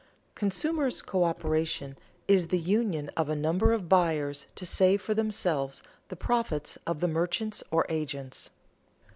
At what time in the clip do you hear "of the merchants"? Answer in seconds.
6.87-7.61